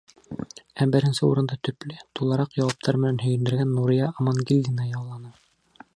[0.81, 5.35] Ә беренсе урынды төплө, тулыраҡ яуаптар менән һөйөндөргән Нурия Амангилдина яуланы.